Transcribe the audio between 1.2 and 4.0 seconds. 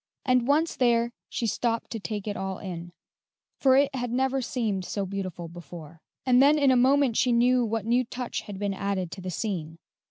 she stopped to take it all in, for it